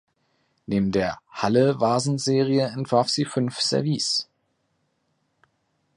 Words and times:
Neben 0.65 0.91
der 0.91 1.19
„Halle“-Vasen-Serie 1.29 2.65
entwarf 2.69 3.07
sie 3.09 3.23
fünf 3.23 3.59
Service. 3.61 4.27